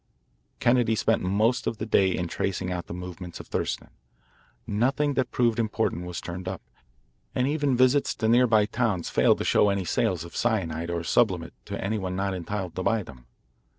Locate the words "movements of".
2.95-3.45